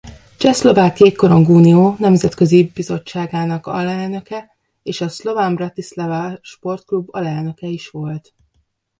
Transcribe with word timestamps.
Csehszlovák 0.37 0.99
Jégkorong 0.99 1.47
Unió 1.49 1.95
nemzetközi 1.99 2.71
bizottságának 2.73 3.67
alelnöke 3.67 4.55
és 4.83 5.01
a 5.01 5.07
Slovan 5.07 5.55
Bratislava 5.55 6.37
sportklub 6.41 7.07
alelnöke 7.11 7.67
is 7.67 7.89
volt. 7.89 8.33